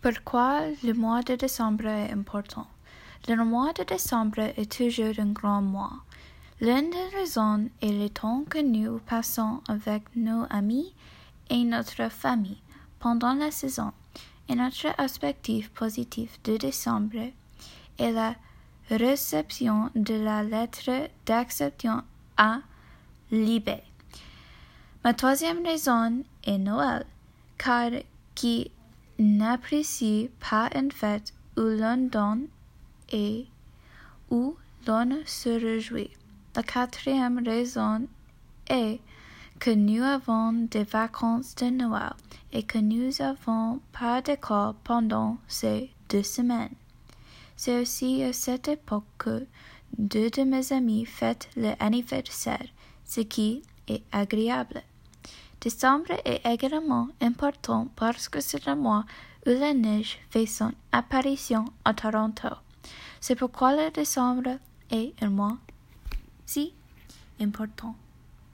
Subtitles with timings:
[0.00, 2.68] Pourquoi le mois de décembre est important?
[3.26, 6.04] Le mois de décembre est toujours un grand mois.
[6.60, 10.94] L'une des raisons est le temps que nous passons avec nos amis
[11.50, 12.62] et notre famille
[13.00, 13.90] pendant la saison.
[14.48, 15.36] Un autre aspect
[15.74, 17.32] positif de décembre
[17.98, 18.36] est la
[18.90, 22.04] réception de la lettre d'acceptation
[22.36, 22.60] à
[23.32, 23.82] Libé.
[25.02, 27.04] Ma troisième raison est Noël,
[27.58, 27.90] car
[28.36, 28.70] qui
[29.18, 32.46] n'apprécie pas une fête où l'on donne
[33.10, 33.46] et
[34.30, 36.10] où l'on se réjouit.
[36.54, 38.06] La quatrième raison
[38.68, 39.00] est
[39.58, 42.14] que nous avons des vacances de Noël
[42.52, 46.74] et que nous n'avons pas d'école pendant ces deux semaines.
[47.56, 49.46] C'est aussi à cette époque que
[49.96, 52.66] deux de mes amis fêtent l'anniversaire,
[53.04, 54.82] ce qui est agréable.
[55.60, 59.04] Décembre est également important parce que c'est le mois
[59.46, 62.48] où la neige fait son apparition à Toronto.
[63.20, 64.58] C'est pourquoi le décembre
[64.90, 65.56] est un mois
[66.46, 66.74] si
[67.40, 67.94] important.